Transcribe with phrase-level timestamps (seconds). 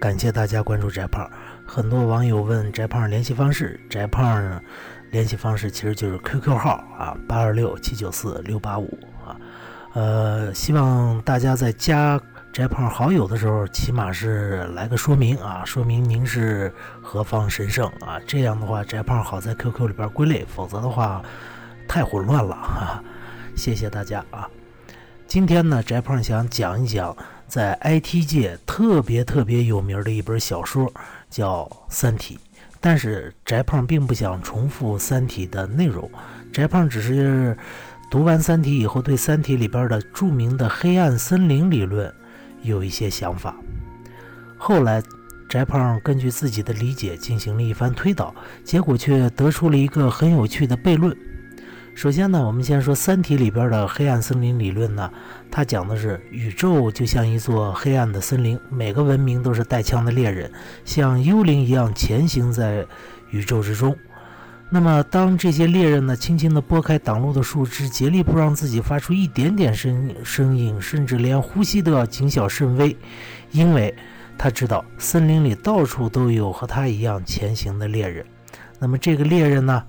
[0.00, 1.30] 感谢大家关注翟胖。
[1.66, 4.58] 很多网友问翟胖联系方式，翟胖
[5.10, 9.36] 联系方式其实就是 QQ 号啊，八二六七九四六八五啊。
[9.92, 12.18] 呃，希望大家在加
[12.50, 18.18] 翟胖好友的时候，起码是来个说明啊，说明您是何方神圣啊。
[18.26, 21.22] 这样的话，翟胖好在 QQ 里边归类，否则的话
[21.86, 23.04] 太混乱了哈。
[23.54, 24.48] 谢谢大家啊。
[25.30, 27.16] 今天呢，翟胖想讲一讲。
[27.46, 30.92] 在 IT 界特别特别有名的一本小说
[31.28, 32.34] 叫《三体》，
[32.80, 36.10] 但是翟胖并不想重复《三体》的内容，
[36.52, 37.56] 翟胖只是
[38.10, 42.12] 读完《三体》以后，对《三体》里边的著名的黑暗森林理论
[42.62, 43.54] 有一些想法。
[44.58, 45.00] 后来，
[45.48, 51.16] 翟胖根据自己的理解进行了一番推导，结果却得出了一个很有趣的悖论。
[51.94, 55.10] 首先呢，我们先说《三体》里边的黑暗森林理论呢，
[55.50, 60.50] 它讲的是宇宙就像一座黑暗的森林，每个文明都是带枪的猎人，
[60.84, 62.86] 像幽灵一样前行在
[63.30, 63.94] 宇宙之中。
[64.70, 72.96] 那么，当这些猎人呢，轻轻地拨开挡路的树枝，竭力不让自己发出一点点声声音，甚至连呼吸都要谨小慎微，
[73.50, 73.94] 因为
[74.38, 78.24] 他知道森林里到处都有和他一样前行的猎人。
[78.78, 79.84] 那么，这个猎人呢？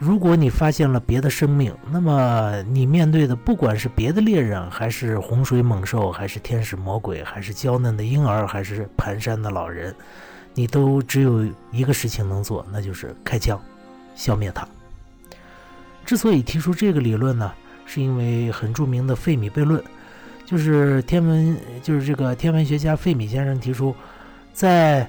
[0.00, 9.94] 如果你发现了别的生命，那么你面对的不管是别的猎人，还是洪水猛兽，还是天使魔鬼，还是娇嫩的婴儿，还是蹒跚的老人，
[10.54, 13.60] 你都只有一个事情能做，那就是开枪，
[14.14, 14.66] 消灭他。
[16.06, 17.52] 之所以提出这个理论呢，
[17.84, 19.84] 是因为很著名的费米悖论，
[20.46, 23.94] 就是天文，就是这个天文学家费米先生提出，
[24.54, 25.06] 在。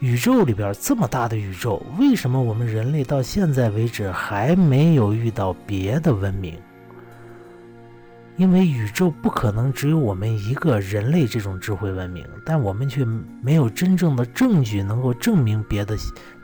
[0.00, 6.54] 宇宙里边这么大的宇宙，为什么我们人类到现在为止还没有遇到别的文明？
[8.36, 13.02] 因为宇宙不可能只有我们一个人类这种智慧文明，但我们却
[13.40, 15.96] 没有真正的证据能够证明别的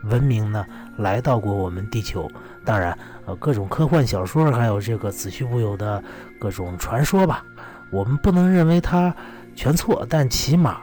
[0.05, 0.65] 文明呢
[0.97, 2.31] 来到过我们地球。
[2.65, 2.97] 当然，
[3.27, 6.03] 呃，各种科幻小说还有这个子虚乌有的
[6.39, 7.45] 各种传说吧，
[7.91, 9.15] 我们不能认为它
[9.55, 10.81] 全错，但起码。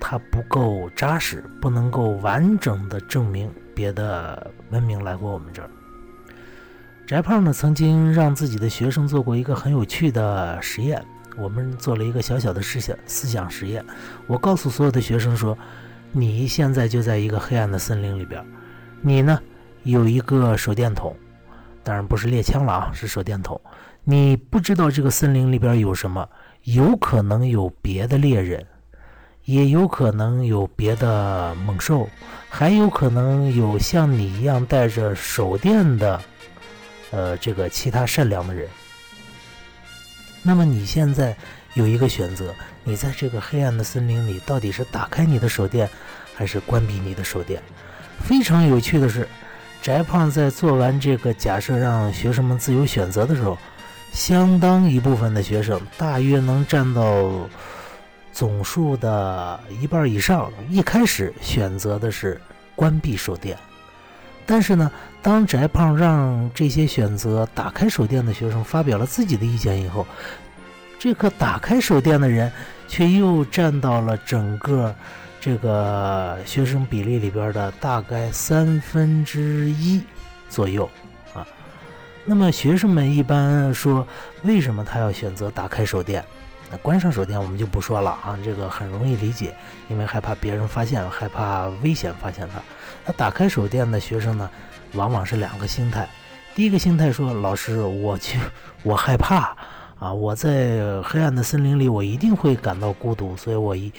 [0.00, 5.70] 它不够扎实，不能够完整的证明别的文明来过我们这儿。
[7.06, 11.02] 翟胖呢，曾经让自己的学生做过一个很有趣的实验。
[11.36, 13.84] 我们做了一个小小的思想思想实验。
[14.26, 15.56] 我告诉所有的学生说
[16.12, 18.44] ：“你现在就在一个黑暗的森林里边，
[19.00, 19.40] 你呢
[19.82, 21.16] 有一个手电筒，
[21.82, 23.60] 当然不是猎枪了啊，是手电筒。
[24.04, 26.28] 你不知道这个森林里边有什么，
[26.64, 28.64] 有可能有别的猎人。”
[29.44, 32.08] 也有可能有别的猛兽，
[32.48, 36.22] 还有可能有像你一样带着手电的，
[37.10, 38.68] 呃，这个其他善良的人。
[40.42, 41.36] 那么你现在
[41.74, 42.54] 有一个选择，
[42.84, 45.90] 你在这个黑暗的森林里，到底是打开你的手电，
[46.34, 47.60] 还是关闭你的手电？
[48.24, 49.26] 非常有趣的是，
[49.82, 53.58] 翟胖在做完这个假设，让学生们自由选择的时候，
[54.12, 57.28] 相当一部分的学生，大约能占到。
[58.32, 62.40] 总数的一半以上，一开始选择的是
[62.74, 63.56] 关闭手电，
[64.46, 70.06] 但是呢，当翟胖让这些选择打开手电的学生发表了自己的意见以后，
[70.98, 72.50] 这个打开手电的人
[72.88, 74.94] 却又占到了整个
[75.40, 80.00] 这个学生比例里边的大概三分之一
[80.48, 80.88] 左右
[81.34, 81.46] 啊。
[82.24, 84.06] 那么学生们一般说，
[84.44, 86.24] 为什么他要选择打开手电？
[86.72, 89.54] 那关上手电我们就不说了啊，这个很容易理解，
[89.88, 92.62] 因为害怕别人发现，害怕危险发现他。
[93.04, 94.50] 那打开手电的学生呢，
[94.94, 96.08] 往往是两个心态。
[96.54, 98.38] 第一个心态说：“老师，我去，
[98.82, 99.54] 我害怕
[99.98, 103.92] 啊，我在黑暗的森林里，我一定会感到孤独，所以我一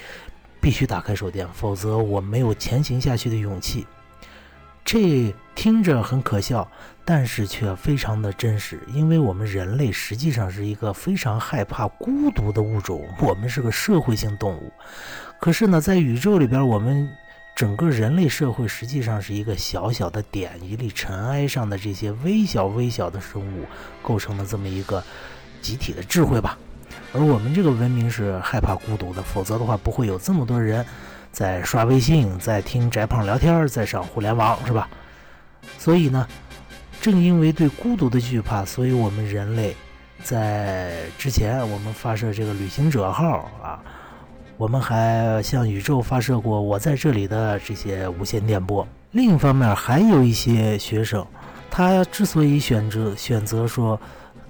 [0.59, 3.85] 必须打开手电，否则我没有前行下去的勇气。”
[4.85, 6.69] 这听着很可笑，
[7.05, 14.71] 但是却非常的真实，因为我们人类实际上是一个非常害怕孤独的物种，我们是个社会性动物。
[15.39, 17.09] 可是呢，在宇宙里边，我们
[17.55, 23.65] 整个人类社会实际上是一个小小的点，一粒尘埃上的这些微小微小的生物
[24.01, 25.03] 构成的这么一个
[25.61, 26.57] 集体的智慧吧。
[27.13, 30.85] 而我们这个文明是害怕孤独的，否则的话不会有这么多人。
[31.33, 34.87] 在刷微信，在听翟胖聊天，在上互联网，是吧？
[35.79, 36.27] 所以呢，
[37.01, 39.75] 正因为对孤独的惧怕，所以我们人类
[40.21, 43.81] 在之前，我们发射这个旅行者号啊，
[44.57, 48.87] 我们还向宇宙发射过“我在这里”的这些无线电波。
[49.09, 51.25] 另一方面，还有一些学生，
[51.71, 53.99] 他之所以选择选择说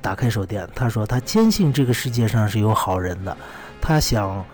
[0.01, 3.37] 打开手电，他说他坚信这个世界上是有好人的，
[3.79, 4.45] 他想。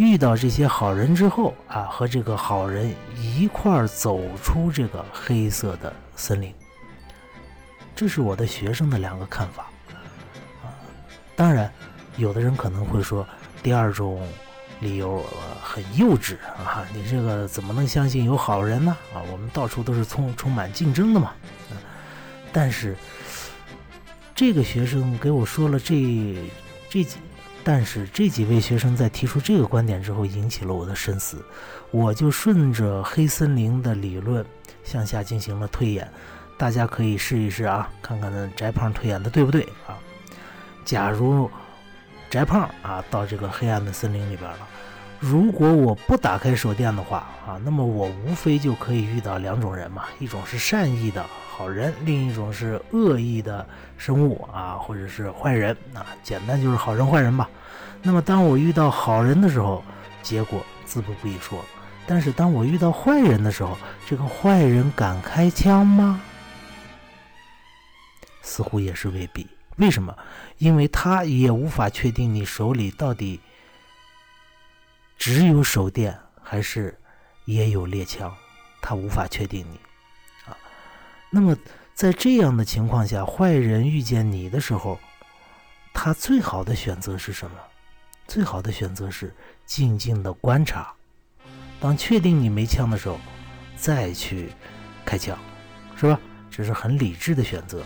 [0.00, 6.54] 遇到这些好人之后啊，和这个好人一块儿走出这个黑色的森林。
[7.94, 9.70] 这是我的学生的两个看法
[10.62, 10.72] 啊。
[11.36, 11.70] 当然，
[12.16, 13.28] 有的人可能会说，
[13.62, 14.26] 第二种
[14.80, 15.22] 理由
[15.62, 18.96] 很幼稚啊，你这个怎么能相信有好人呢？
[19.12, 21.32] 啊，我们到处都是充充满竞争的嘛。
[22.54, 22.96] 但是，
[24.34, 26.38] 这个学生给我说了这
[26.88, 27.18] 这几。
[27.62, 31.44] 但是这几位学生在提出这个观点之后，引起了我的深思。
[31.90, 34.44] 我就顺着黑森林的理论
[34.82, 36.08] 向下进行了推演，
[36.56, 39.98] 大家可以试一试啊，看看那翟胖推演的对不对啊？
[40.84, 41.50] 假如
[42.30, 44.68] 翟胖啊到这个黑暗的森林里边了，
[45.20, 51.24] 如果我不打开手电的话啊，那么我无非就可以遇到两种人嘛，一种是善意的。
[51.50, 53.66] 好人，另一种是恶意的
[53.98, 57.50] 生物啊，或者是坏人啊，简单就是好人坏人吧。
[58.02, 59.84] 那么当我遇到好人的时候，
[60.22, 61.62] 结果自不必说。
[62.06, 63.76] 但是当我遇到坏人的时候，
[64.08, 66.18] 这个坏人敢开枪吗？
[68.40, 69.46] 似乎也是未必。
[69.76, 70.16] 为什么？
[70.56, 73.38] 因为他也无法确定你手里到底
[75.20, 76.98] 只有手电还是
[77.44, 78.34] 也有猎枪，
[78.80, 79.78] 他无法确定你
[80.50, 80.56] 啊。
[81.28, 81.54] 那么，
[81.92, 84.98] 在这样的情况下，坏人遇见你的时候，
[85.92, 87.58] 他最好的选择是什么？
[88.26, 89.36] 最好的选择是
[89.66, 90.90] 静静的观察，
[91.78, 93.20] 当确定你没枪的时候，
[93.76, 94.50] 再去
[95.04, 95.38] 开枪，
[95.96, 96.18] 是吧？
[96.50, 97.84] 这是很理智的选择。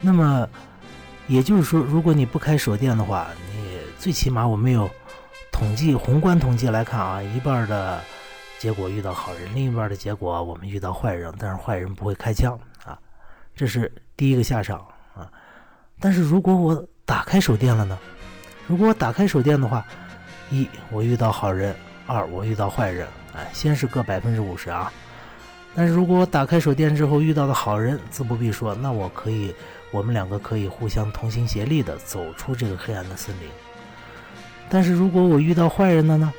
[0.00, 0.48] 那么，
[1.26, 3.28] 也就是说，如果你不开手电的话，
[4.04, 4.90] 最起码我们有
[5.50, 7.98] 统计宏观统计来看啊，一半的。
[8.58, 12.98] 结果遇到好人，另一半的结果我们遇到坏人，但是坏人不会开枪啊，
[13.56, 14.78] 这是第一个下场
[15.14, 15.32] 啊。
[15.98, 17.98] 但是如果我打开手电了呢？
[18.66, 19.82] 如果我打开手电的话，
[20.50, 21.74] 一我遇到好人，
[22.06, 24.92] 二我遇到坏人，哎，先是各百分之五十啊。
[25.74, 29.54] 但是如果我打开手电之后遇到的好人，自不必说，那我可以，
[29.90, 33.48] 我们两个可以互相同心协力的走出这个黑暗的森林。
[34.68, 36.32] 但是如果我遇到坏人了呢？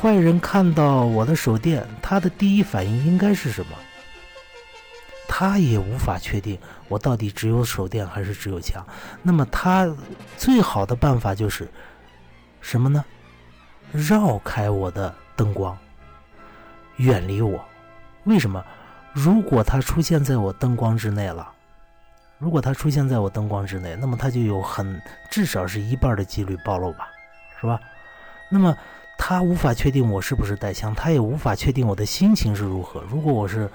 [0.00, 3.72] 坏人看到我的手电，他的第一反应应该是什么？
[5.26, 6.58] 他也无法确定
[6.88, 8.84] 我到底只有手电还是只有枪。
[9.22, 9.88] 那么他
[10.36, 11.68] 最好的办法就是
[12.60, 13.04] 什么呢？
[13.92, 15.76] 绕开我的灯光，
[16.96, 17.64] 远离我。
[18.24, 18.64] 为什么？
[19.12, 21.50] 如果他出现在我灯光之内了，
[22.38, 25.00] 如果他出现在我灯光之内，那么他就有很
[25.30, 27.08] 至少是一半的几率暴露吧，
[27.60, 27.78] 是吧？
[28.50, 28.76] 那么。
[29.20, 33.02] 他无法确定我是不是带枪，他也无法确定我的心情是如何。
[33.10, 33.68] 如果我是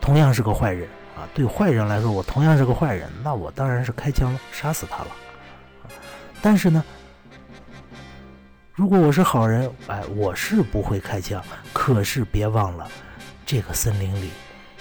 [0.00, 5.10] 同样是个坏人啊，对坏人来说我同样是个坏人，那我当然是开枪杀死他了。
[6.40, 6.82] 但是呢，
[8.72, 11.42] 如果我是好人，哎，我是不会开枪。
[11.72, 12.88] 可是别忘了，
[13.44, 14.30] 这个森林里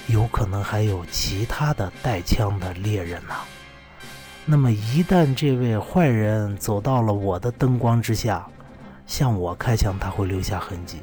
[0.07, 3.33] 有可能还有其他的带枪的猎人呢。
[4.45, 8.45] 那么一旦这位坏人走到了我的灯光之下，
[9.07, 10.99] 向我开枪，他会留下痕迹，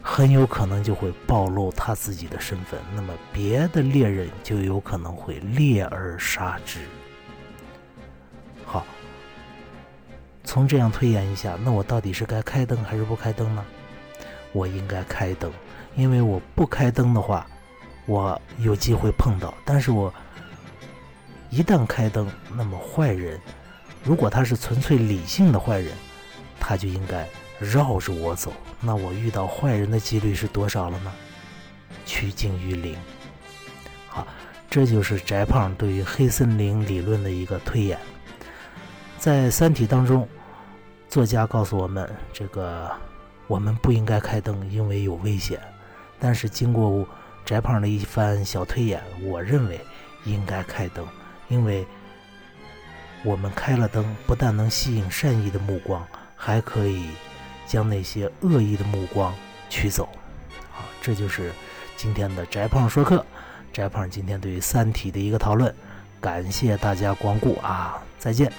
[0.00, 2.78] 很有可能就会暴露他自己的身份。
[2.94, 6.78] 那么别的猎人就有可能会猎而杀之。
[8.64, 8.86] 好，
[10.44, 13.64] 从这样推演一下，那我到底是该开灯还是不开灯呢？
[14.52, 15.52] 我应该开灯，
[15.96, 17.46] 因为我不开灯的话，
[18.06, 19.52] 我有机会碰到。
[19.64, 20.12] 但是我
[21.50, 23.38] 一旦开灯，那么坏人，
[24.02, 25.92] 如果他是纯粹理性的坏人。
[26.58, 27.24] 他就应该
[27.60, 31.12] 绕着我走，那我遇到坏人的几率是多少了呢？
[32.04, 32.96] 趋近于零。
[34.08, 34.26] 好，
[34.68, 37.96] 这就是翟胖对于黑森林理论的一个推演。
[39.16, 40.26] 在《三体》当中，
[41.08, 42.90] 作家告诉我们，这个
[43.46, 45.60] 我们不应该开灯，因为有危险。
[46.18, 47.06] 但是经过
[47.46, 49.80] 翟胖的一番小推演，我认为
[50.24, 51.06] 应该开灯，
[51.48, 51.86] 因为
[53.24, 56.06] 我们开了灯，不但能吸引善意的目光。
[56.38, 57.06] 还可以
[57.66, 59.34] 将那些恶意的目光
[59.70, 60.04] 驱走，
[60.70, 61.50] 啊，这就是
[61.96, 63.24] 今天的翟胖说课，
[63.72, 65.74] 翟胖今天对于《三体》的一个讨论，
[66.20, 68.52] 感谢大家光顾啊，再见。